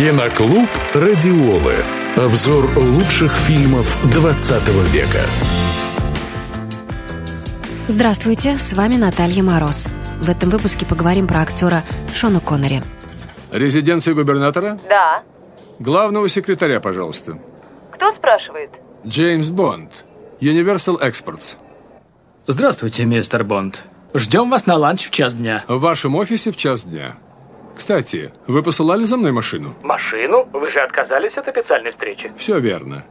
[0.00, 1.74] Киноклуб «Радиолы».
[2.16, 5.20] Обзор лучших фильмов 20 века.
[7.86, 9.90] Здравствуйте, с вами Наталья Мороз.
[10.22, 11.82] В этом выпуске поговорим про актера
[12.14, 12.82] Шона Коннери.
[13.52, 14.80] Резиденция губернатора?
[14.88, 15.22] Да.
[15.78, 17.38] Главного секретаря, пожалуйста.
[17.92, 18.70] Кто спрашивает?
[19.06, 19.92] Джеймс Бонд.
[20.40, 21.56] Universal Exports.
[22.46, 23.82] Здравствуйте, мистер Бонд.
[24.14, 25.62] Ждем вас на ланч в час дня.
[25.68, 27.18] В вашем офисе в час дня.
[27.76, 29.74] Кстати, вы посылали за мной машину?
[29.82, 30.48] Машину?
[30.52, 32.30] Вы же отказались от официальной встречи.
[32.36, 33.04] Все верно.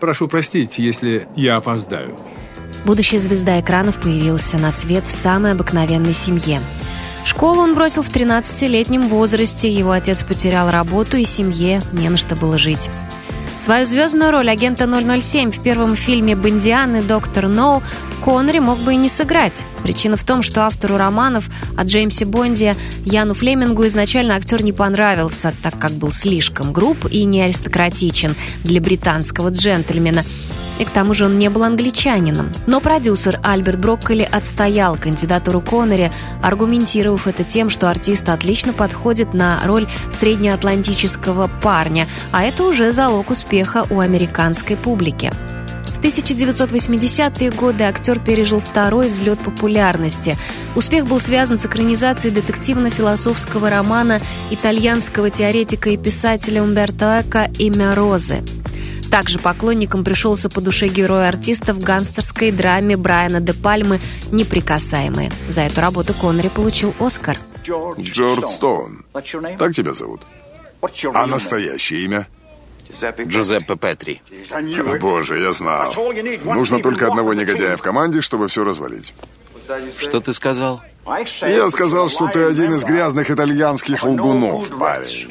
[0.00, 2.16] Прошу простить, если я опоздаю.
[2.84, 6.60] Будущая звезда экранов появился на свет в самой обыкновенной семье.
[7.24, 12.34] Школу он бросил в 13-летнем возрасте, его отец потерял работу, и семье не на что
[12.34, 12.90] было жить.
[13.62, 17.80] Свою звездную роль агента 007 в первом фильме «Бондиан» и «Доктор Ноу»
[18.24, 19.62] Коннери мог бы и не сыграть.
[19.84, 25.54] Причина в том, что автору романов о Джеймсе Бонде Яну Флемингу изначально актер не понравился,
[25.62, 30.24] так как был слишком груб и не аристократичен для британского джентльмена–
[30.78, 32.50] и к тому же он не был англичанином.
[32.66, 39.60] Но продюсер Альберт Брокколи отстоял кандидатуру Коннери, аргументировав это тем, что артист отлично подходит на
[39.64, 45.32] роль среднеатлантического парня, а это уже залог успеха у американской публики.
[46.02, 50.36] В 1980-е годы актер пережил второй взлет популярности.
[50.74, 58.42] Успех был связан с экранизацией детективно-философского романа итальянского теоретика и писателя Умберто Эко «Имя Розы».
[59.12, 65.30] Также поклонникам пришелся по душе герой артиста в гангстерской драме Брайана де Пальмы «Неприкасаемые».
[65.50, 67.36] За эту работу Коннери получил «Оскар».
[67.62, 69.04] Джордж Стоун.
[69.58, 70.22] Так тебя зовут?
[71.12, 72.26] А настоящее имя?
[73.26, 74.22] Джузеппе Петри.
[74.98, 75.94] Боже, я знал.
[76.44, 79.12] Нужно только одного негодяя в команде, чтобы все развалить.
[79.98, 80.80] Что ты сказал?
[81.42, 85.30] Я сказал, что ты один из грязных итальянских лгунов, парень.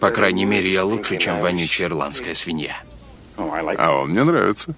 [0.00, 2.76] По крайней мере, я лучше, чем вонючая ирландская свинья.
[3.36, 4.74] А он мне нравится.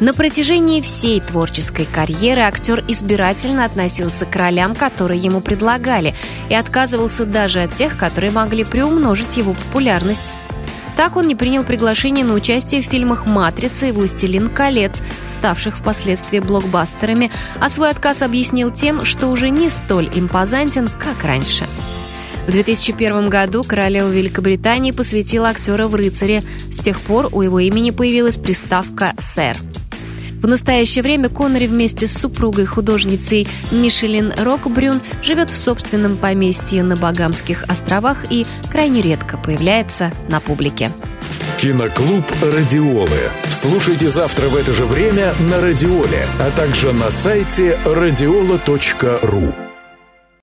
[0.00, 6.14] На протяжении всей творческой карьеры актер избирательно относился к ролям, которые ему предлагали,
[6.48, 10.32] и отказывался даже от тех, которые могли приумножить его популярность.
[10.96, 16.38] Так он не принял приглашение на участие в фильмах «Матрица» и «Властелин колец», ставших впоследствии
[16.38, 21.64] блокбастерами, а свой отказ объяснил тем, что уже не столь импозантен, как раньше.
[22.46, 26.42] В 2001 году королева Великобритании посвятила актера в рыцаре.
[26.72, 29.56] С тех пор у его имени появилась приставка «сэр».
[30.42, 36.96] В настоящее время Коннери вместе с супругой художницей Мишелин Рокбрюн живет в собственном поместье на
[36.96, 40.90] Багамских островах и крайне редко появляется на публике.
[41.60, 43.30] Киноклуб «Радиолы».
[43.50, 49.54] Слушайте завтра в это же время на «Радиоле», а также на сайте радиола.ру.